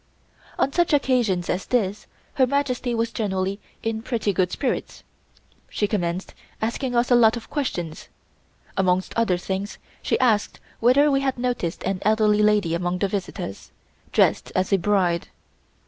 [0.57, 5.03] On such occasions as this Her Majesty was generally in pretty good spirits.
[5.69, 8.07] She commenced asking us a lot of questions.
[8.75, 13.69] Amongst other things she asked whether we had noticed an elderly lady among the visitors,
[14.11, 15.27] dressed as a bride.